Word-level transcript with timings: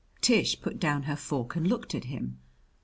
Tish 0.19 0.59
put 0.59 0.79
down 0.79 1.03
her 1.03 1.15
fork 1.15 1.55
and 1.55 1.67
looked 1.67 1.93
at 1.93 2.05
him. 2.05 2.39